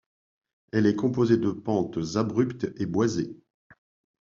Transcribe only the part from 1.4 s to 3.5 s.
pentes abruptes et boisées.